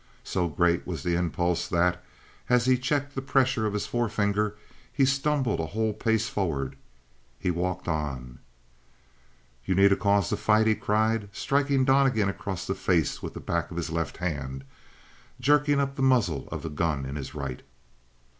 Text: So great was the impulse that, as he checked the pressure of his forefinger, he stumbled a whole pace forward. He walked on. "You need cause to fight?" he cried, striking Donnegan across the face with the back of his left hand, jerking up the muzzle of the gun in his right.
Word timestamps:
So 0.23 0.47
great 0.47 0.87
was 0.87 1.03
the 1.03 1.13
impulse 1.15 1.67
that, 1.67 2.03
as 2.49 2.65
he 2.65 2.75
checked 2.75 3.13
the 3.13 3.21
pressure 3.21 3.67
of 3.67 3.73
his 3.73 3.85
forefinger, 3.85 4.55
he 4.91 5.05
stumbled 5.05 5.59
a 5.59 5.65
whole 5.77 5.93
pace 5.93 6.27
forward. 6.27 6.75
He 7.37 7.51
walked 7.51 7.87
on. 7.87 8.39
"You 9.63 9.75
need 9.75 9.99
cause 9.99 10.29
to 10.29 10.37
fight?" 10.37 10.65
he 10.65 10.73
cried, 10.73 11.29
striking 11.31 11.85
Donnegan 11.85 12.29
across 12.29 12.65
the 12.65 12.73
face 12.73 13.21
with 13.21 13.35
the 13.35 13.39
back 13.39 13.69
of 13.69 13.77
his 13.77 13.91
left 13.91 14.17
hand, 14.17 14.63
jerking 15.39 15.79
up 15.79 15.95
the 15.95 16.01
muzzle 16.01 16.49
of 16.51 16.63
the 16.63 16.69
gun 16.69 17.05
in 17.05 17.15
his 17.15 17.35
right. 17.35 17.61